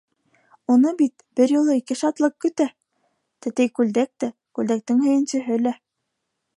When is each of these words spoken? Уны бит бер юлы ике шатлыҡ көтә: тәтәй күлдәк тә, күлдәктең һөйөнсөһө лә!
Уны 0.75 0.93
бит 1.01 1.21
бер 1.39 1.53
юлы 1.55 1.75
ике 1.81 1.97
шатлыҡ 1.99 2.35
көтә: 2.45 2.67
тәтәй 3.47 3.73
күлдәк 3.81 4.13
тә, 4.25 4.33
күлдәктең 4.59 5.07
һөйөнсөһө 5.09 5.65
лә! 5.69 5.81